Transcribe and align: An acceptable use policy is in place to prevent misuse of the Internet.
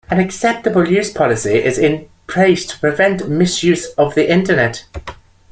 An 0.09 0.19
acceptable 0.19 0.87
use 0.87 1.11
policy 1.11 1.63
is 1.63 1.77
in 1.77 2.09
place 2.25 2.65
to 2.65 2.79
prevent 2.79 3.29
misuse 3.29 3.85
of 3.99 4.15
the 4.15 4.27
Internet. 4.27 4.83